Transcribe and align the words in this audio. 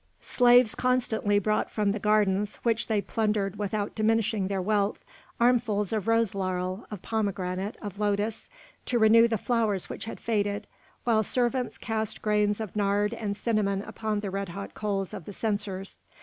Slaves 0.23 0.73
constantly 0.73 1.37
brought 1.37 1.69
from 1.69 1.91
the 1.91 1.99
gardens, 1.99 2.55
which 2.63 2.87
they 2.87 3.03
plundered 3.03 3.57
without 3.59 3.93
diminishing 3.93 4.47
their 4.47 4.59
wealth, 4.59 5.05
armfuls 5.39 5.93
of 5.93 6.07
rose 6.07 6.33
laurel, 6.33 6.87
of 6.89 7.03
pomegranate, 7.03 7.77
of 7.83 7.99
lotus, 7.99 8.49
to 8.87 8.97
renew 8.97 9.27
the 9.27 9.37
flowers 9.37 9.89
which 9.89 10.05
had 10.05 10.19
faded, 10.19 10.65
while 11.03 11.21
servants 11.21 11.77
cast 11.77 12.23
grains 12.23 12.59
of 12.59 12.75
nard 12.75 13.13
and 13.13 13.37
cinnamon 13.37 13.83
upon 13.83 14.21
the 14.21 14.31
red 14.31 14.49
hot 14.49 14.73
coals 14.73 15.13
of 15.13 15.25
the 15.25 15.33
censers. 15.33 15.99